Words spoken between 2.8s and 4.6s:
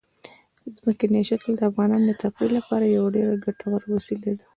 یوه ډېره ګټوره وسیله ده.